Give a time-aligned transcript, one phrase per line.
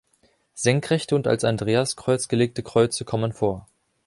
[0.55, 3.67] Senkrechte und als Andreaskreuz gelegte Kreuze kommen vor.